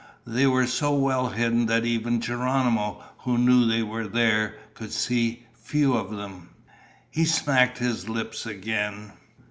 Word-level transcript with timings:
They 0.25 0.47
were 0.47 0.65
so 0.65 0.95
well 0.95 1.29
hidden 1.29 1.67
that 1.67 1.85
even 1.85 2.21
Geronimo, 2.21 3.03
who 3.19 3.37
knew 3.37 3.67
they 3.67 3.83
were 3.83 4.07
there, 4.07 4.55
could 4.73 4.91
see 4.91 5.45
few 5.53 5.93
of 5.93 6.09
them. 6.09 6.49
He 7.11 7.23
smacked 7.23 7.77
his 7.77 8.09
lips 8.09 8.47
again. 8.47 9.11